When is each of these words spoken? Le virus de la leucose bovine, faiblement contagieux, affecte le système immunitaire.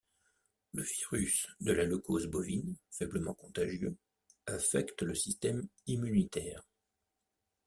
Le 0.73 0.81
virus 0.81 1.45
de 1.59 1.73
la 1.73 1.83
leucose 1.85 2.25
bovine, 2.25 2.75
faiblement 2.89 3.35
contagieux, 3.35 3.95
affecte 4.47 5.03
le 5.03 5.13
système 5.13 5.67
immunitaire. 5.85 6.63